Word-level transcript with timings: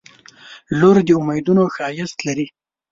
•لور 0.79 0.97
د 1.07 1.09
امیدونو 1.21 1.63
ښایست 1.75 2.17
لري. 2.27 2.47